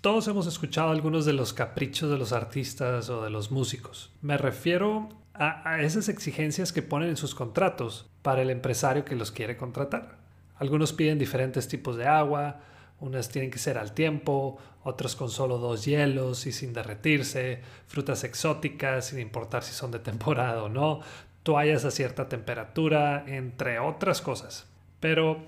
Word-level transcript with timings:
Todos 0.00 0.26
hemos 0.28 0.46
escuchado 0.46 0.92
algunos 0.92 1.26
de 1.26 1.34
los 1.34 1.52
caprichos 1.52 2.10
de 2.10 2.16
los 2.16 2.32
artistas 2.32 3.10
o 3.10 3.22
de 3.22 3.28
los 3.28 3.50
músicos. 3.50 4.10
Me 4.22 4.38
refiero 4.38 5.10
a, 5.34 5.82
esas 5.82 6.08
exigencias 6.08 6.72
que 6.72 6.80
ponen 6.80 7.10
en 7.10 7.16
sus 7.18 7.34
contratos 7.34 8.08
para 8.22 8.40
el 8.40 8.48
empresario 8.48 9.04
que 9.04 9.14
los 9.14 9.30
quiere 9.30 9.58
contratar. 9.58 10.16
Algunos 10.56 10.94
piden 10.94 11.18
diferentes 11.18 11.68
tipos 11.68 11.98
de 11.98 12.06
agua, 12.06 12.60
unas 12.98 13.28
tienen 13.28 13.50
que 13.50 13.58
ser 13.58 13.76
al 13.76 13.92
tiempo, 13.92 14.56
otros 14.84 15.16
con 15.16 15.28
solo 15.28 15.58
dos 15.58 15.84
hielos 15.84 16.46
y 16.46 16.52
sin 16.52 16.72
derretirse, 16.72 17.60
frutas 17.86 18.24
exóticas 18.24 19.08
sin 19.08 19.18
importar 19.18 19.62
si 19.62 19.74
son 19.74 19.90
de 19.90 19.98
temporada 19.98 20.62
o 20.62 20.70
no, 20.70 21.00
toallas 21.42 21.84
a 21.84 21.90
cierta 21.90 22.26
temperatura, 22.26 23.22
entre 23.26 23.78
otras 23.78 24.22
cosas. 24.22 24.66
Pero 24.98 25.46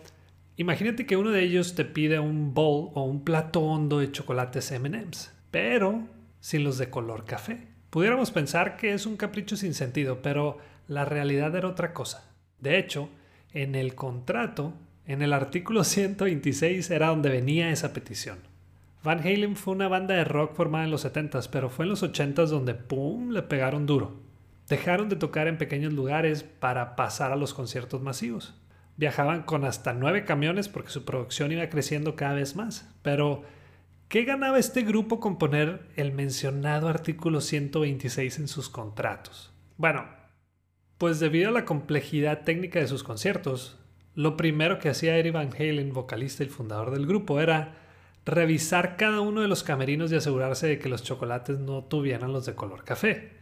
Imagínate 0.62 1.06
que 1.06 1.16
uno 1.16 1.30
de 1.32 1.42
ellos 1.42 1.74
te 1.74 1.84
pide 1.84 2.20
un 2.20 2.54
bowl 2.54 2.92
o 2.94 3.02
un 3.02 3.24
plato 3.24 3.58
hondo 3.62 3.98
de 3.98 4.12
chocolates 4.12 4.70
MMs, 4.70 5.32
pero 5.50 6.06
sin 6.38 6.62
los 6.62 6.78
de 6.78 6.88
color 6.88 7.24
café. 7.24 7.66
Pudiéramos 7.90 8.30
pensar 8.30 8.76
que 8.76 8.92
es 8.92 9.04
un 9.04 9.16
capricho 9.16 9.56
sin 9.56 9.74
sentido, 9.74 10.22
pero 10.22 10.58
la 10.86 11.04
realidad 11.04 11.56
era 11.56 11.66
otra 11.66 11.92
cosa. 11.92 12.30
De 12.60 12.78
hecho, 12.78 13.08
en 13.52 13.74
el 13.74 13.96
contrato, 13.96 14.72
en 15.04 15.22
el 15.22 15.32
artículo 15.32 15.82
126 15.84 16.88
era 16.92 17.08
donde 17.08 17.30
venía 17.30 17.72
esa 17.72 17.92
petición. 17.92 18.38
Van 19.02 19.18
Halen 19.18 19.56
fue 19.56 19.74
una 19.74 19.88
banda 19.88 20.14
de 20.14 20.22
rock 20.22 20.54
formada 20.54 20.84
en 20.84 20.92
los 20.92 21.04
70s, 21.04 21.48
pero 21.50 21.70
fue 21.70 21.86
en 21.86 21.88
los 21.88 22.04
80s 22.04 22.46
donde 22.46 22.74
¡pum! 22.74 23.30
le 23.32 23.42
pegaron 23.42 23.84
duro. 23.84 24.20
Dejaron 24.68 25.08
de 25.08 25.16
tocar 25.16 25.48
en 25.48 25.58
pequeños 25.58 25.92
lugares 25.92 26.44
para 26.44 26.94
pasar 26.94 27.32
a 27.32 27.36
los 27.36 27.52
conciertos 27.52 28.00
masivos 28.00 28.54
viajaban 28.96 29.42
con 29.42 29.64
hasta 29.64 29.92
nueve 29.92 30.24
camiones 30.24 30.68
porque 30.68 30.90
su 30.90 31.04
producción 31.04 31.52
iba 31.52 31.68
creciendo 31.68 32.16
cada 32.16 32.34
vez 32.34 32.56
más. 32.56 32.92
Pero, 33.02 33.42
¿qué 34.08 34.24
ganaba 34.24 34.58
este 34.58 34.82
grupo 34.82 35.20
con 35.20 35.38
poner 35.38 35.88
el 35.96 36.12
mencionado 36.12 36.88
artículo 36.88 37.40
126 37.40 38.38
en 38.38 38.48
sus 38.48 38.68
contratos? 38.68 39.52
Bueno, 39.76 40.06
pues 40.98 41.18
debido 41.20 41.48
a 41.48 41.52
la 41.52 41.64
complejidad 41.64 42.42
técnica 42.42 42.78
de 42.78 42.86
sus 42.86 43.02
conciertos, 43.02 43.78
lo 44.14 44.36
primero 44.36 44.78
que 44.78 44.90
hacía 44.90 45.18
Eddie 45.18 45.32
Van 45.32 45.50
Halen, 45.52 45.92
vocalista 45.92 46.44
y 46.44 46.48
fundador 46.48 46.90
del 46.90 47.06
grupo, 47.06 47.40
era 47.40 47.78
revisar 48.24 48.96
cada 48.96 49.20
uno 49.20 49.40
de 49.40 49.48
los 49.48 49.64
camerinos 49.64 50.12
y 50.12 50.16
asegurarse 50.16 50.66
de 50.66 50.78
que 50.78 50.88
los 50.88 51.02
chocolates 51.02 51.58
no 51.58 51.84
tuvieran 51.84 52.32
los 52.32 52.46
de 52.46 52.54
color 52.54 52.84
café. 52.84 53.32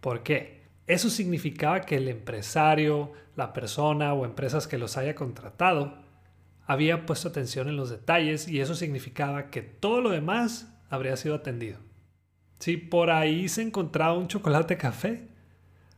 ¿Por 0.00 0.22
qué? 0.22 0.59
Eso 0.90 1.08
significaba 1.08 1.82
que 1.82 1.98
el 1.98 2.08
empresario, 2.08 3.12
la 3.36 3.52
persona 3.52 4.12
o 4.12 4.24
empresas 4.24 4.66
que 4.66 4.76
los 4.76 4.96
haya 4.96 5.14
contratado 5.14 5.94
había 6.66 7.06
puesto 7.06 7.28
atención 7.28 7.68
en 7.68 7.76
los 7.76 7.90
detalles 7.90 8.48
y 8.48 8.58
eso 8.58 8.74
significaba 8.74 9.50
que 9.50 9.62
todo 9.62 10.00
lo 10.00 10.10
demás 10.10 10.76
habría 10.88 11.16
sido 11.16 11.36
atendido. 11.36 11.78
Si 12.58 12.76
por 12.76 13.10
ahí 13.10 13.48
se 13.48 13.62
encontraba 13.62 14.18
un 14.18 14.26
chocolate 14.26 14.76
café, 14.76 15.28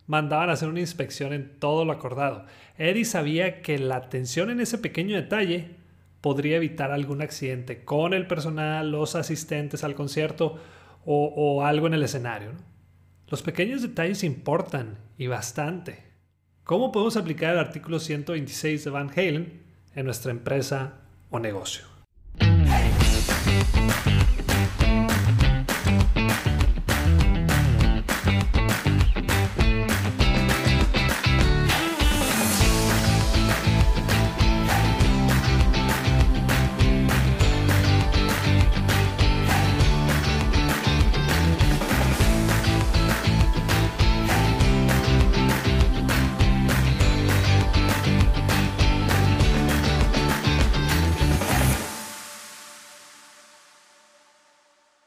mandaban 0.06 0.50
a 0.50 0.52
hacer 0.52 0.68
una 0.68 0.80
inspección 0.80 1.32
en 1.32 1.58
todo 1.58 1.86
lo 1.86 1.92
acordado. 1.92 2.44
Eddie 2.76 3.06
sabía 3.06 3.62
que 3.62 3.78
la 3.78 3.96
atención 3.96 4.50
en 4.50 4.60
ese 4.60 4.76
pequeño 4.76 5.16
detalle 5.16 5.70
podría 6.20 6.56
evitar 6.56 6.90
algún 6.90 7.22
accidente 7.22 7.82
con 7.82 8.12
el 8.12 8.26
personal, 8.26 8.90
los 8.90 9.16
asistentes 9.16 9.84
al 9.84 9.94
concierto 9.94 10.58
o, 11.06 11.64
algo 11.64 11.86
en 11.86 11.94
el 11.94 12.02
escenario. 12.02 12.50
Los 13.32 13.40
pequeños 13.40 13.80
detalles 13.80 14.24
importan 14.24 14.98
y 15.16 15.26
bastante. 15.26 16.02
¿Cómo 16.64 16.92
podemos 16.92 17.16
aplicar 17.16 17.54
el 17.54 17.60
artículo 17.60 17.98
126 17.98 18.84
de 18.84 18.90
Van 18.90 19.08
Halen 19.08 19.62
en 19.94 20.04
nuestra 20.04 20.32
empresa 20.32 20.98
o 21.30 21.38
negocio? 21.38 21.86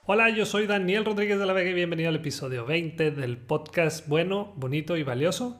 Hola, 0.07 0.29
yo 0.29 0.45
soy 0.45 0.67
Daniel 0.67 1.03
Rodríguez 1.03 1.39
de 1.39 1.47
la 1.47 1.53
Vega 1.53 1.71
y 1.71 1.73
bienvenido 1.73 2.09
al 2.09 2.17
episodio 2.17 2.63
20 2.63 3.09
del 3.09 3.37
podcast 3.37 4.07
Bueno, 4.07 4.53
Bonito 4.55 4.97
y 4.97 5.01
Valioso, 5.01 5.59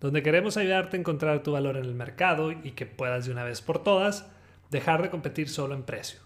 donde 0.00 0.22
queremos 0.22 0.58
ayudarte 0.58 0.98
a 0.98 1.00
encontrar 1.00 1.42
tu 1.42 1.52
valor 1.52 1.78
en 1.78 1.86
el 1.86 1.94
mercado 1.94 2.52
y 2.52 2.72
que 2.72 2.84
puedas 2.84 3.24
de 3.24 3.32
una 3.32 3.42
vez 3.42 3.62
por 3.62 3.82
todas 3.82 4.30
dejar 4.70 5.00
de 5.00 5.08
competir 5.08 5.48
solo 5.48 5.74
en 5.74 5.82
precio. 5.82 6.20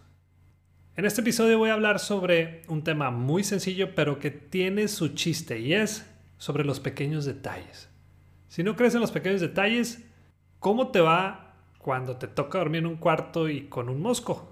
En 0.96 1.04
este 1.04 1.20
episodio 1.20 1.58
voy 1.58 1.70
a 1.70 1.74
hablar 1.74 2.00
sobre 2.00 2.62
un 2.66 2.82
tema 2.82 3.12
muy 3.12 3.44
sencillo 3.44 3.94
pero 3.94 4.18
que 4.18 4.32
tiene 4.32 4.88
su 4.88 5.10
chiste 5.14 5.60
y 5.60 5.74
es 5.74 6.12
sobre 6.38 6.64
los 6.64 6.80
pequeños 6.80 7.24
detalles. 7.24 7.88
Si 8.48 8.64
no 8.64 8.74
crees 8.74 8.96
en 8.96 9.00
los 9.00 9.12
pequeños 9.12 9.40
detalles, 9.40 10.04
¿cómo 10.58 10.88
te 10.88 11.00
va 11.00 11.54
cuando 11.78 12.16
te 12.16 12.26
toca 12.26 12.58
dormir 12.58 12.80
en 12.80 12.86
un 12.86 12.96
cuarto 12.96 13.48
y 13.48 13.68
con 13.68 13.88
un 13.88 14.02
mosco? 14.02 14.49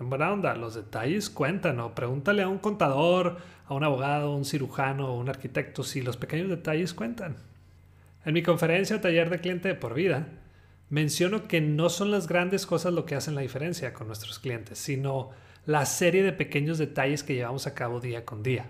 En 0.00 0.10
buena 0.10 0.32
onda, 0.32 0.54
los 0.54 0.74
detalles 0.74 1.28
cuentan, 1.28 1.80
o 1.80 1.94
pregúntale 1.94 2.42
a 2.42 2.48
un 2.48 2.58
contador, 2.58 3.38
a 3.66 3.74
un 3.74 3.82
abogado, 3.82 4.32
a 4.32 4.36
un 4.36 4.44
cirujano 4.44 5.14
un 5.16 5.28
arquitecto 5.28 5.82
si 5.82 6.02
los 6.02 6.16
pequeños 6.16 6.48
detalles 6.48 6.94
cuentan. 6.94 7.36
En 8.24 8.34
mi 8.34 8.42
conferencia 8.42 9.00
taller 9.00 9.28
de 9.30 9.40
cliente 9.40 9.68
de 9.68 9.74
por 9.74 9.94
vida, 9.94 10.28
menciono 10.88 11.48
que 11.48 11.60
no 11.60 11.88
son 11.88 12.10
las 12.10 12.28
grandes 12.28 12.66
cosas 12.66 12.92
lo 12.92 13.06
que 13.06 13.14
hacen 13.14 13.34
la 13.34 13.40
diferencia 13.40 13.92
con 13.92 14.06
nuestros 14.06 14.38
clientes, 14.38 14.78
sino 14.78 15.30
la 15.66 15.84
serie 15.84 16.22
de 16.22 16.32
pequeños 16.32 16.78
detalles 16.78 17.22
que 17.22 17.34
llevamos 17.34 17.66
a 17.66 17.74
cabo 17.74 18.00
día 18.00 18.24
con 18.24 18.42
día. 18.42 18.66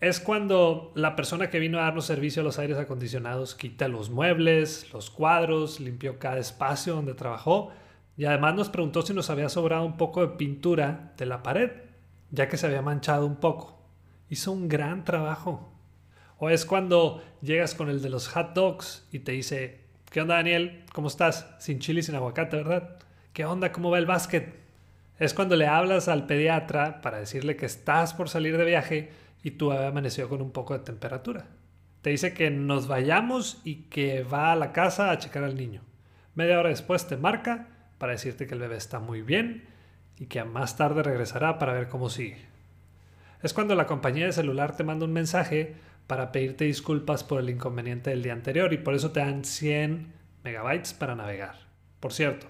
Es 0.00 0.20
cuando 0.20 0.92
la 0.94 1.16
persona 1.16 1.48
que 1.48 1.58
vino 1.58 1.78
a 1.78 1.84
darnos 1.84 2.04
servicio 2.04 2.42
a 2.42 2.44
los 2.44 2.58
aires 2.58 2.76
acondicionados 2.76 3.54
quita 3.54 3.88
los 3.88 4.10
muebles, 4.10 4.92
los 4.92 5.08
cuadros, 5.08 5.80
limpió 5.80 6.18
cada 6.18 6.38
espacio 6.38 6.94
donde 6.94 7.14
trabajó 7.14 7.72
y 8.16 8.24
además 8.24 8.54
nos 8.54 8.70
preguntó 8.70 9.02
si 9.02 9.12
nos 9.12 9.28
había 9.28 9.48
sobrado 9.48 9.84
un 9.84 9.96
poco 9.96 10.22
de 10.22 10.36
pintura 10.36 11.12
de 11.18 11.26
la 11.26 11.42
pared, 11.42 11.70
ya 12.30 12.48
que 12.48 12.56
se 12.56 12.66
había 12.66 12.82
manchado 12.82 13.26
un 13.26 13.36
poco. 13.36 13.82
Hizo 14.30 14.52
un 14.52 14.68
gran 14.68 15.04
trabajo. 15.04 15.72
O 16.38 16.48
es 16.48 16.64
cuando 16.64 17.22
llegas 17.42 17.74
con 17.74 17.90
el 17.90 18.02
de 18.02 18.08
los 18.08 18.28
hot 18.28 18.54
dogs 18.54 19.06
y 19.12 19.20
te 19.20 19.32
dice, 19.32 19.80
¿qué 20.10 20.22
onda 20.22 20.36
Daniel? 20.36 20.84
¿Cómo 20.92 21.08
estás? 21.08 21.46
Sin 21.58 21.78
chile 21.78 22.00
y 22.00 22.02
sin 22.02 22.14
aguacate, 22.14 22.56
¿verdad? 22.56 22.98
¿Qué 23.32 23.44
onda? 23.44 23.70
¿Cómo 23.70 23.90
va 23.90 23.98
el 23.98 24.06
básquet? 24.06 24.54
Es 25.18 25.34
cuando 25.34 25.56
le 25.56 25.66
hablas 25.66 26.08
al 26.08 26.26
pediatra 26.26 27.00
para 27.02 27.18
decirle 27.18 27.56
que 27.56 27.66
estás 27.66 28.14
por 28.14 28.28
salir 28.28 28.56
de 28.56 28.64
viaje 28.64 29.12
y 29.42 29.52
tú 29.52 29.72
había 29.72 29.88
amanecido 29.88 30.28
con 30.28 30.42
un 30.42 30.52
poco 30.52 30.74
de 30.74 30.84
temperatura. 30.84 31.46
Te 32.00 32.10
dice 32.10 32.34
que 32.34 32.50
nos 32.50 32.86
vayamos 32.86 33.60
y 33.64 33.84
que 33.84 34.22
va 34.22 34.52
a 34.52 34.56
la 34.56 34.72
casa 34.72 35.10
a 35.10 35.18
checar 35.18 35.44
al 35.44 35.56
niño. 35.56 35.82
Media 36.34 36.58
hora 36.58 36.68
después 36.68 37.06
te 37.06 37.16
marca 37.16 37.75
para 37.98 38.12
decirte 38.12 38.46
que 38.46 38.54
el 38.54 38.60
bebé 38.60 38.76
está 38.76 38.98
muy 38.98 39.22
bien 39.22 39.64
y 40.18 40.26
que 40.26 40.42
más 40.44 40.76
tarde 40.76 41.02
regresará 41.02 41.58
para 41.58 41.72
ver 41.72 41.88
cómo 41.88 42.08
sigue. 42.08 42.44
Es 43.42 43.52
cuando 43.52 43.74
la 43.74 43.86
compañía 43.86 44.26
de 44.26 44.32
celular 44.32 44.76
te 44.76 44.84
manda 44.84 45.04
un 45.04 45.12
mensaje 45.12 45.76
para 46.06 46.32
pedirte 46.32 46.64
disculpas 46.64 47.24
por 47.24 47.40
el 47.40 47.50
inconveniente 47.50 48.10
del 48.10 48.22
día 48.22 48.32
anterior 48.32 48.72
y 48.72 48.78
por 48.78 48.94
eso 48.94 49.10
te 49.10 49.20
dan 49.20 49.44
100 49.44 50.12
megabytes 50.44 50.94
para 50.94 51.14
navegar. 51.14 51.56
Por 52.00 52.12
cierto, 52.12 52.46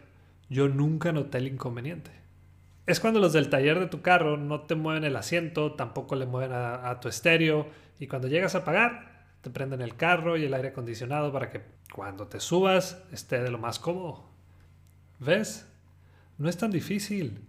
yo 0.49 0.69
nunca 0.69 1.13
noté 1.13 1.39
el 1.39 1.49
inconveniente. 1.49 2.11
Es 2.87 3.01
cuando 3.01 3.19
los 3.19 3.33
del 3.33 3.51
taller 3.51 3.81
de 3.81 3.87
tu 3.87 4.01
carro 4.01 4.37
no 4.37 4.61
te 4.63 4.77
mueven 4.77 5.05
el 5.05 5.17
asiento, 5.17 5.73
tampoco 5.73 6.15
le 6.15 6.27
mueven 6.27 6.53
a, 6.53 6.89
a 6.89 7.01
tu 7.01 7.09
estéreo 7.09 7.67
y 7.99 8.07
cuando 8.07 8.29
llegas 8.29 8.55
a 8.55 8.65
pagar 8.65 9.17
te 9.41 9.51
prenden 9.51 9.81
el 9.81 9.97
carro 9.97 10.37
y 10.37 10.45
el 10.45 10.55
aire 10.55 10.69
acondicionado 10.69 11.33
para 11.33 11.51
que 11.51 11.63
cuando 11.93 12.29
te 12.29 12.41
subas 12.41 13.03
esté 13.13 13.43
de 13.43 13.51
lo 13.51 13.59
más 13.59 13.79
cómodo. 13.79 14.36
¿Ves? 15.19 15.67
No 16.39 16.49
es 16.49 16.57
tan 16.57 16.71
difícil. 16.71 17.41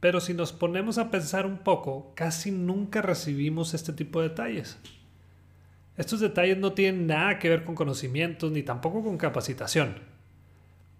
Pero 0.00 0.20
si 0.20 0.34
nos 0.34 0.52
ponemos 0.52 0.98
a 0.98 1.10
pensar 1.10 1.46
un 1.46 1.58
poco, 1.58 2.12
casi 2.14 2.50
nunca 2.50 3.02
recibimos 3.02 3.74
este 3.74 3.92
tipo 3.92 4.20
de 4.20 4.28
detalles. 4.28 4.78
Estos 5.96 6.20
detalles 6.20 6.58
no 6.58 6.72
tienen 6.72 7.06
nada 7.06 7.38
que 7.38 7.48
ver 7.48 7.64
con 7.64 7.74
conocimientos 7.74 8.52
ni 8.52 8.62
tampoco 8.62 9.02
con 9.02 9.16
capacitación. 9.16 9.96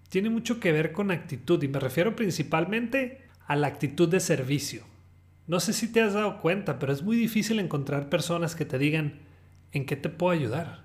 Tiene 0.09 0.31
mucho 0.31 0.61
que 0.61 0.73
ver 0.73 0.93
con 0.93 1.11
actitud 1.11 1.63
y 1.63 1.69
me 1.69 1.81
refiero 1.81 2.17
principalmente 2.17 3.27
a 3.47 3.57
la 3.57 3.67
actitud 3.67 4.09
de 4.09 4.21
servicio. 4.21 4.85
No 5.47 5.61
sé 5.61 5.73
si 5.73 5.93
te 5.93 6.01
has 6.01 6.15
dado 6.15 6.41
cuenta, 6.41 6.79
pero 6.79 6.93
es 6.93 7.03
muy 7.03 7.17
difícil 7.17 7.61
encontrar 7.61 8.09
personas 8.09 8.57
que 8.57 8.65
te 8.65 8.79
digan 8.79 9.21
en 9.73 9.85
qué 9.85 9.97
te 9.97 10.09
puedo 10.09 10.33
ayudar. 10.33 10.85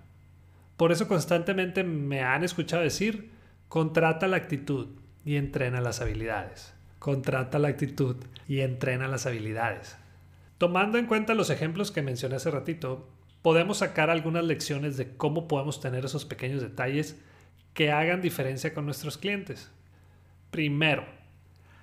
Por 0.76 0.92
eso 0.92 1.08
constantemente 1.08 1.84
me 1.84 2.22
han 2.22 2.44
escuchado 2.44 2.84
decir, 2.84 3.32
contrata 3.70 4.28
la 4.28 4.38
actitud, 4.38 4.90
y 5.26 5.36
entrena 5.36 5.82
las 5.82 6.02
habilidades. 6.02 6.74
contrata 7.00 7.58
la 7.58 7.70
actitud 7.70 8.16
y 8.48 8.60
entrena 8.60 9.08
las 9.08 9.26
habilidades. 9.26 9.98
Tomando 10.60 11.00
en 11.00 11.08
cuenta 11.08 11.34
los 11.34 11.50
ejemplos 11.50 11.90
que 11.90 12.04
mencioné 12.04 12.36
hace 12.36 12.52
ratito, 12.52 13.10
podemos 13.42 13.80
sacar 13.80 14.12
algunas 14.12 14.44
lecciones 14.44 14.98
de 14.98 15.16
cómo 15.18 15.48
podemos 15.48 15.82
tener 15.82 16.06
esos 16.06 16.26
pequeños 16.26 16.62
detalles 16.62 17.20
que 17.74 17.92
hagan 17.92 18.22
diferencia 18.22 18.76
con 18.76 18.86
nuestros 18.86 19.18
clientes. 19.18 19.72
Primero, 20.52 21.06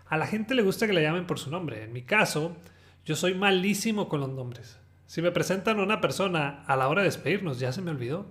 a 0.06 0.17
la 0.17 0.26
gente 0.26 0.55
le 0.55 0.62
gusta 0.62 0.87
que 0.87 0.93
le 0.93 1.02
llamen 1.02 1.26
por 1.26 1.38
su 1.38 1.50
nombre. 1.50 1.82
En 1.82 1.93
mi 1.93 2.02
caso, 2.02 2.56
yo 3.05 3.17
soy 3.17 3.34
malísimo 3.34 4.08
con 4.08 4.20
los 4.20 4.31
nombres. 4.31 4.79
Si 5.06 5.23
me 5.23 5.32
presentan 5.32 5.81
a 5.81 5.82
una 5.82 6.00
persona 6.00 6.62
a 6.67 6.76
la 6.76 6.88
hora 6.88 7.02
de 7.02 7.08
despedirnos, 7.08 7.58
ya 7.58 7.73
se 7.73 7.82
me 7.82 7.91
olvidó. 7.91 8.26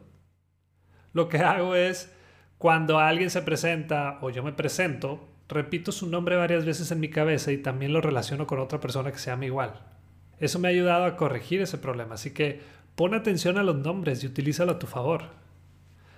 Lo 1.14 1.28
que 1.28 1.40
hago 1.40 1.76
es, 1.76 2.14
cuando 2.58 3.00
alguien 3.00 3.30
se 3.30 3.42
presenta 3.44 4.18
o 4.22 4.30
yo 4.32 4.44
me 4.44 4.52
presento, 4.52 5.28
repito 5.48 5.92
su 5.92 6.10
nombre 6.10 6.36
varias 6.36 6.66
veces 6.66 6.92
en 6.92 7.00
mi 7.00 7.10
cabeza 7.10 7.52
y 7.52 7.58
también 7.58 7.94
lo 7.94 8.02
relaciono 8.02 8.48
con 8.48 8.60
otra 8.60 8.80
persona 8.80 9.12
que 9.12 9.20
se 9.20 9.30
llama 9.30 9.46
igual. 9.46 9.80
Eso 10.40 10.58
me 10.60 10.68
ha 10.68 10.72
ayudado 10.72 11.06
a 11.06 11.16
corregir 11.16 11.62
ese 11.62 11.78
problema, 11.78 12.16
así 12.16 12.32
que 12.32 12.62
pon 12.96 13.14
atención 13.14 13.58
a 13.58 13.64
los 13.64 13.76
nombres 13.76 14.24
y 14.24 14.28
utilízalo 14.28 14.74
a 14.74 14.80
tu 14.80 14.88
favor. 14.88 15.26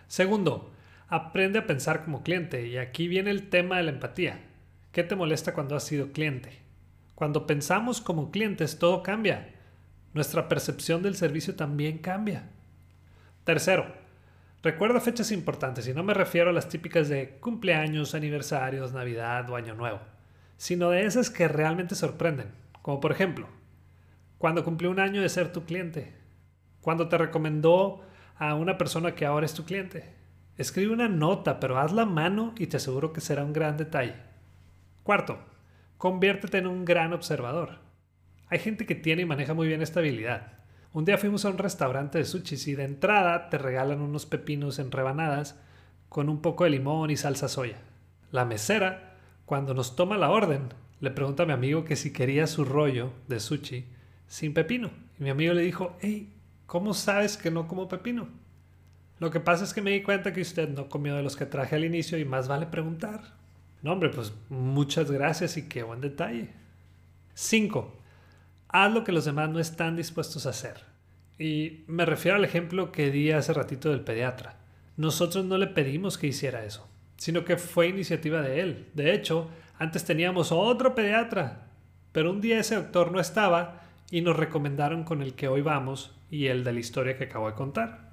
Segundo, 0.07 0.71
aprende 1.09 1.59
a 1.59 1.67
pensar 1.67 2.05
como 2.05 2.23
cliente 2.23 2.67
y 2.67 2.77
aquí 2.77 3.07
viene 3.07 3.31
el 3.31 3.49
tema 3.49 3.77
de 3.77 3.83
la 3.83 3.91
empatía. 3.91 4.39
¿Qué 4.91 5.03
te 5.03 5.15
molesta 5.15 5.53
cuando 5.53 5.75
has 5.75 5.83
sido 5.83 6.13
cliente? 6.13 6.59
Cuando 7.15 7.45
pensamos 7.45 7.99
como 7.99 8.31
clientes 8.31 8.79
todo 8.79 9.03
cambia. 9.03 9.53
Nuestra 10.13 10.47
percepción 10.47 11.03
del 11.03 11.15
servicio 11.15 11.55
también 11.55 11.97
cambia. 11.97 12.49
Tercero, 13.43 13.98
recuerda 14.63 14.99
fechas 14.99 15.31
importantes 15.31 15.87
y 15.87 15.93
no 15.93 16.03
me 16.03 16.13
refiero 16.13 16.49
a 16.49 16.53
las 16.53 16.69
típicas 16.69 17.09
de 17.09 17.37
cumpleaños, 17.39 18.15
aniversarios, 18.15 18.93
Navidad 18.93 19.49
o 19.49 19.55
Año 19.55 19.75
Nuevo, 19.75 19.99
sino 20.57 20.89
de 20.89 21.05
esas 21.05 21.29
que 21.29 21.47
realmente 21.47 21.95
sorprenden, 21.95 22.51
como 22.81 22.99
por 22.99 23.11
ejemplo, 23.11 23.47
cuando 24.37 24.63
cumplió 24.63 24.89
un 24.89 24.99
año 24.99 25.21
de 25.21 25.29
ser 25.29 25.51
tu 25.51 25.65
cliente, 25.65 26.13
cuando 26.81 27.09
te 27.09 27.17
recomendó 27.17 28.01
a 28.37 28.55
una 28.55 28.77
persona 28.77 29.15
que 29.15 29.25
ahora 29.25 29.45
es 29.45 29.53
tu 29.53 29.65
cliente. 29.65 30.13
Escribe 30.57 30.93
una 30.93 31.09
nota, 31.09 31.59
pero 31.59 31.77
hazla 31.77 32.03
a 32.03 32.05
mano 32.05 32.53
y 32.57 32.67
te 32.67 32.77
aseguro 32.77 33.13
que 33.13 33.21
será 33.21 33.43
un 33.43 33.53
gran 33.53 33.77
detalle. 33.77 34.15
Cuarto, 35.03 35.39
conviértete 35.97 36.57
en 36.57 36.67
un 36.67 36.85
gran 36.85 37.13
observador. 37.13 37.79
Hay 38.47 38.59
gente 38.59 38.85
que 38.85 38.95
tiene 38.95 39.23
y 39.23 39.25
maneja 39.25 39.53
muy 39.53 39.67
bien 39.67 39.81
esta 39.81 39.99
habilidad. 39.99 40.58
Un 40.91 41.05
día 41.05 41.19
fuimos 41.19 41.45
a 41.45 41.49
un 41.49 41.59
restaurante 41.59 42.17
de 42.17 42.25
sushi 42.25 42.71
y 42.71 42.75
de 42.75 42.83
entrada 42.83 43.49
te 43.49 43.59
regalan 43.59 44.01
unos 44.01 44.25
pepinos 44.25 44.79
en 44.79 44.91
rebanadas 44.91 45.55
con 46.09 46.29
un 46.29 46.41
poco 46.41 46.63
de 46.63 46.71
limón 46.71 47.11
y 47.11 47.17
salsa 47.17 47.47
soya. 47.47 47.77
La 48.31 48.43
mesera, 48.43 49.15
cuando 49.45 49.75
nos 49.75 49.95
toma 49.95 50.17
la 50.17 50.31
orden, 50.31 50.69
le 50.99 51.11
pregunta 51.11 51.43
a 51.43 51.45
mi 51.45 51.53
amigo 51.53 51.85
que 51.85 51.95
si 51.95 52.11
quería 52.11 52.47
su 52.47 52.65
rollo 52.65 53.11
de 53.27 53.39
sushi 53.39 53.85
sin 54.27 54.55
pepino. 54.55 54.89
Y 55.19 55.23
mi 55.23 55.29
amigo 55.29 55.53
le 55.53 55.61
dijo, 55.61 55.95
hey, 56.01 56.33
¿cómo 56.65 56.95
sabes 56.95 57.37
que 57.37 57.51
no 57.51 57.67
como 57.67 57.87
pepino? 57.87 58.27
Lo 59.19 59.29
que 59.29 59.39
pasa 59.39 59.65
es 59.65 59.75
que 59.75 59.83
me 59.83 59.91
di 59.91 60.01
cuenta 60.01 60.33
que 60.33 60.41
usted 60.41 60.69
no 60.69 60.89
comió 60.89 61.15
de 61.15 61.23
los 61.23 61.35
que 61.35 61.45
traje 61.45 61.75
al 61.75 61.85
inicio 61.85 62.17
y 62.17 62.25
más 62.25 62.47
vale 62.47 62.65
preguntar. 62.65 63.21
No, 63.83 63.93
hombre, 63.93 64.09
pues 64.09 64.33
muchas 64.49 65.11
gracias 65.11 65.55
y 65.57 65.67
qué 65.69 65.83
buen 65.83 66.01
detalle. 66.01 66.49
5. 67.35 67.98
Haz 68.71 68.93
lo 68.93 69.03
que 69.03 69.11
los 69.11 69.25
demás 69.25 69.49
no 69.49 69.59
están 69.59 69.95
dispuestos 69.95 70.45
a 70.45 70.51
hacer. 70.51 70.83
Y 71.39 71.85
me 71.87 72.05
refiero 72.05 72.37
al 72.37 72.45
ejemplo 72.45 72.91
que 72.91 73.09
di 73.09 73.31
hace 73.31 73.51
ratito 73.51 73.89
del 73.89 74.01
pediatra. 74.01 74.57
Nosotros 74.95 75.43
no 75.45 75.57
le 75.57 75.65
pedimos 75.65 76.19
que 76.19 76.27
hiciera 76.27 76.63
eso, 76.63 76.87
sino 77.17 77.45
que 77.45 77.57
fue 77.57 77.87
iniciativa 77.87 78.41
de 78.41 78.61
él. 78.61 78.89
De 78.93 79.13
hecho, 79.13 79.49
antes 79.79 80.05
teníamos 80.05 80.51
otro 80.51 80.93
pediatra, 80.93 81.67
pero 82.11 82.29
un 82.29 82.41
día 82.41 82.59
ese 82.59 82.75
doctor 82.75 83.11
no 83.11 83.19
estaba 83.19 83.81
y 84.11 84.21
nos 84.21 84.37
recomendaron 84.37 85.03
con 85.03 85.23
el 85.23 85.33
que 85.33 85.47
hoy 85.47 85.61
vamos 85.61 86.15
y 86.29 86.47
el 86.47 86.63
de 86.63 86.73
la 86.73 86.79
historia 86.79 87.17
que 87.17 87.23
acabo 87.23 87.47
de 87.49 87.55
contar. 87.55 88.11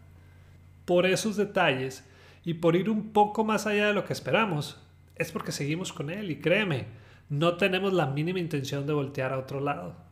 Por 0.86 1.04
esos 1.04 1.36
detalles 1.36 2.08
y 2.44 2.54
por 2.54 2.76
ir 2.76 2.88
un 2.88 3.12
poco 3.12 3.44
más 3.44 3.66
allá 3.66 3.88
de 3.88 3.92
lo 3.92 4.04
que 4.04 4.14
esperamos, 4.14 4.80
es 5.16 5.32
porque 5.32 5.52
seguimos 5.52 5.92
con 5.92 6.08
él 6.08 6.30
y 6.30 6.40
créeme, 6.40 6.86
no 7.28 7.56
tenemos 7.56 7.92
la 7.92 8.06
mínima 8.06 8.38
intención 8.38 8.86
de 8.86 8.94
voltear 8.94 9.34
a 9.34 9.38
otro 9.38 9.60
lado. 9.60 10.05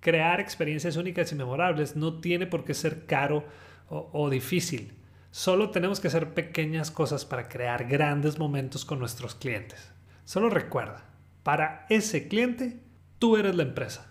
Crear 0.00 0.40
experiencias 0.40 0.96
únicas 0.96 1.30
y 1.30 1.34
memorables 1.34 1.94
no 1.94 2.20
tiene 2.20 2.46
por 2.46 2.64
qué 2.64 2.72
ser 2.72 3.04
caro 3.04 3.44
o, 3.88 4.30
difícil. 4.30 4.94
Solo 5.30 5.70
tenemos 5.70 6.00
que 6.00 6.08
hacer 6.08 6.32
pequeñas 6.32 6.90
cosas 6.90 7.24
para 7.24 7.48
crear 7.48 7.86
grandes 7.86 8.38
momentos 8.38 8.84
con 8.84 8.98
nuestros 8.98 9.34
clientes. 9.34 9.92
Solo 10.24 10.48
recuerda, 10.48 11.04
para 11.42 11.86
ese 11.90 12.28
cliente, 12.28 12.80
tú 13.18 13.36
eres 13.36 13.54
la 13.54 13.64
empresa. 13.64 14.10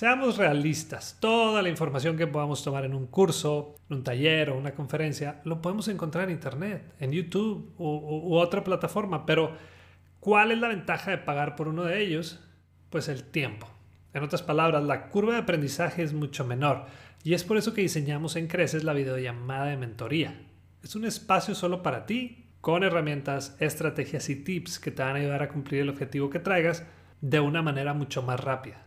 Seamos 0.00 0.38
realistas, 0.38 1.18
toda 1.20 1.60
la 1.60 1.68
información 1.68 2.16
que 2.16 2.26
podamos 2.26 2.64
tomar 2.64 2.86
en 2.86 2.94
un 2.94 3.06
curso, 3.06 3.74
en 3.90 3.98
un 3.98 4.02
taller 4.02 4.48
o 4.48 4.56
una 4.56 4.72
conferencia, 4.72 5.42
lo 5.44 5.60
podemos 5.60 5.88
encontrar 5.88 6.24
en 6.24 6.36
Internet, 6.36 6.94
en 7.00 7.12
YouTube 7.12 7.74
u, 7.76 8.34
otra 8.34 8.64
plataforma, 8.64 9.26
pero 9.26 9.52
¿cuál 10.18 10.52
es 10.52 10.58
la 10.58 10.68
ventaja 10.68 11.10
de 11.10 11.18
pagar 11.18 11.54
por 11.54 11.68
uno 11.68 11.84
de 11.84 12.00
ellos? 12.00 12.40
Pues 12.88 13.10
el 13.10 13.24
tiempo. 13.24 13.68
En 14.14 14.22
otras 14.22 14.42
palabras, 14.42 14.82
la 14.84 15.10
curva 15.10 15.34
de 15.34 15.40
aprendizaje 15.40 16.02
es 16.02 16.14
mucho 16.14 16.46
menor 16.46 16.86
y 17.22 17.34
es 17.34 17.44
por 17.44 17.58
eso 17.58 17.74
que 17.74 17.82
diseñamos 17.82 18.36
en 18.36 18.46
Creces 18.46 18.84
la 18.84 18.94
videollamada 18.94 19.66
de 19.66 19.76
mentoría. 19.76 20.40
Es 20.82 20.96
un 20.96 21.04
espacio 21.04 21.54
solo 21.54 21.82
para 21.82 22.06
ti, 22.06 22.46
con 22.62 22.84
herramientas, 22.84 23.54
estrategias 23.60 24.30
y 24.30 24.36
tips 24.36 24.78
que 24.78 24.92
te 24.92 25.02
van 25.02 25.16
a 25.16 25.18
ayudar 25.18 25.42
a 25.42 25.50
cumplir 25.50 25.82
el 25.82 25.90
objetivo 25.90 26.30
que 26.30 26.38
traigas 26.38 26.86
de 27.20 27.40
una 27.40 27.60
manera 27.60 27.92
mucho 27.92 28.22
más 28.22 28.40
rápida. 28.40 28.86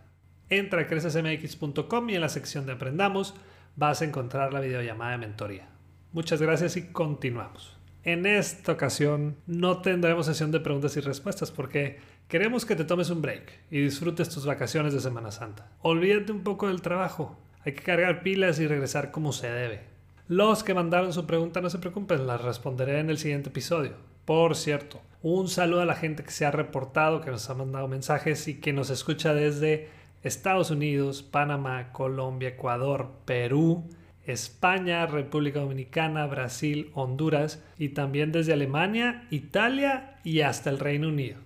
Entra 0.57 0.81
a 0.81 0.85
crecesmx.com 0.85 2.09
y 2.11 2.15
en 2.15 2.21
la 2.21 2.29
sección 2.29 2.67
de 2.67 2.73
Aprendamos 2.73 3.33
vas 3.75 4.01
a 4.01 4.05
encontrar 4.05 4.53
la 4.53 4.59
videollamada 4.59 5.13
de 5.13 5.17
mentoría. 5.17 5.67
Muchas 6.11 6.43
gracias 6.43 6.77
y 6.77 6.91
continuamos. 6.91 7.75
En 8.03 8.27
esta 8.27 8.73
ocasión 8.73 9.35
no 9.47 9.81
tendremos 9.81 10.27
sesión 10.27 10.51
de 10.51 10.59
preguntas 10.59 10.95
y 10.95 10.99
respuestas 10.99 11.49
porque 11.49 11.97
queremos 12.27 12.67
que 12.67 12.75
te 12.75 12.83
tomes 12.85 13.09
un 13.09 13.23
break 13.23 13.61
y 13.71 13.81
disfrutes 13.81 14.29
tus 14.29 14.45
vacaciones 14.45 14.93
de 14.93 14.99
Semana 14.99 15.31
Santa. 15.31 15.71
Olvídate 15.81 16.31
un 16.31 16.43
poco 16.43 16.67
del 16.67 16.83
trabajo, 16.83 17.35
hay 17.65 17.73
que 17.73 17.81
cargar 17.81 18.21
pilas 18.21 18.59
y 18.59 18.67
regresar 18.67 19.09
como 19.09 19.31
se 19.31 19.49
debe. 19.49 19.81
Los 20.27 20.63
que 20.63 20.75
mandaron 20.75 21.13
su 21.13 21.25
pregunta 21.25 21.61
no 21.61 21.71
se 21.71 21.79
preocupen, 21.79 22.27
las 22.27 22.43
responderé 22.43 22.99
en 22.99 23.09
el 23.09 23.17
siguiente 23.17 23.49
episodio. 23.49 23.93
Por 24.25 24.55
cierto, 24.55 25.01
un 25.23 25.47
saludo 25.47 25.81
a 25.81 25.85
la 25.85 25.95
gente 25.95 26.23
que 26.23 26.31
se 26.31 26.45
ha 26.45 26.51
reportado, 26.51 27.21
que 27.21 27.31
nos 27.31 27.49
ha 27.49 27.55
mandado 27.55 27.87
mensajes 27.87 28.47
y 28.47 28.59
que 28.59 28.71
nos 28.71 28.91
escucha 28.91 29.33
desde 29.33 30.02
Estados 30.23 30.71
Unidos, 30.71 31.21
Panamá, 31.23 31.91
Colombia, 31.91 32.49
Ecuador, 32.49 33.11
Perú, 33.25 33.89
España, 34.25 35.05
República 35.05 35.59
Dominicana, 35.59 36.25
Brasil, 36.27 36.91
Honduras 36.93 37.63
y 37.77 37.89
también 37.89 38.31
desde 38.31 38.53
Alemania, 38.53 39.27
Italia 39.29 40.15
y 40.23 40.41
hasta 40.41 40.69
el 40.69 40.79
Reino 40.79 41.09
Unido. 41.09 41.37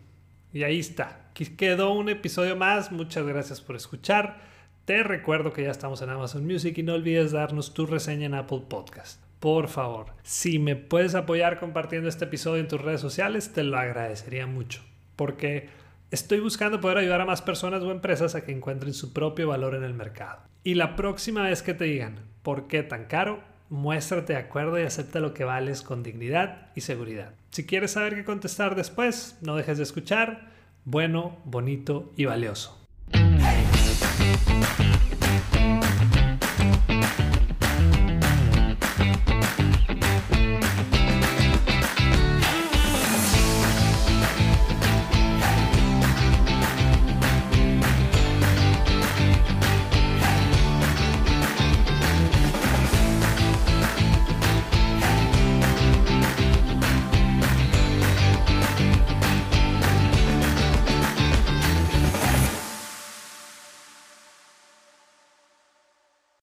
Y 0.53 0.63
ahí 0.63 0.79
está. 0.79 1.31
Quedó 1.33 1.93
un 1.93 2.09
episodio 2.09 2.55
más. 2.55 2.91
Muchas 2.91 3.25
gracias 3.25 3.61
por 3.61 3.75
escuchar. 3.75 4.41
Te 4.85 5.03
recuerdo 5.03 5.53
que 5.53 5.63
ya 5.63 5.71
estamos 5.71 6.01
en 6.01 6.09
Amazon 6.09 6.45
Music 6.45 6.77
y 6.77 6.83
no 6.83 6.93
olvides 6.93 7.31
darnos 7.31 7.73
tu 7.73 7.85
reseña 7.85 8.27
en 8.27 8.33
Apple 8.35 8.63
Podcast. 8.69 9.21
Por 9.39 9.67
favor, 9.67 10.13
si 10.23 10.57
me 10.57 10.75
puedes 10.75 11.13
apoyar 11.13 11.59
compartiendo 11.59 12.09
este 12.09 12.25
episodio 12.25 12.61
en 12.61 12.67
tus 12.67 12.81
redes 12.81 13.01
sociales, 13.01 13.53
te 13.53 13.63
lo 13.63 13.77
agradecería 13.77 14.47
mucho. 14.47 14.81
Porque 15.15 15.69
Estoy 16.09 16.39
buscando 16.39 16.79
poder 16.79 16.99
ayudar 16.99 17.19
a 17.19 17.25
más 17.25 17.41
personas 17.41 17.83
o 17.83 17.91
empresas 17.91 18.33
a 18.33 18.45
que 18.45 18.53
encuentren 18.53 18.93
su 18.93 19.11
propio 19.11 19.49
valor 19.49 19.75
en 19.75 19.83
el 19.83 19.93
mercado. 19.93 20.39
Y 20.63 20.75
la 20.75 20.95
próxima 20.95 21.43
vez 21.43 21.61
que 21.61 21.73
te 21.73 21.83
digan 21.83 22.19
por 22.43 22.67
qué 22.67 22.81
tan 22.81 23.05
caro, 23.05 23.43
muéstrate 23.69 24.31
de 24.31 24.39
acuerdo 24.39 24.79
y 24.79 24.83
acepta 24.83 25.19
lo 25.19 25.33
que 25.33 25.43
vales 25.43 25.81
con 25.81 26.03
dignidad 26.03 26.69
y 26.75 26.81
seguridad. 26.81 27.33
Si 27.51 27.65
quieres 27.65 27.91
saber 27.91 28.15
qué 28.15 28.23
contestar 28.23 28.75
después, 28.75 29.37
no 29.41 29.57
dejes 29.57 29.77
de 29.77 29.83
escuchar. 29.83 30.49
Bueno, 30.85 31.39
bonito 31.43 32.13
y 32.15 32.23
valioso. 32.23 32.77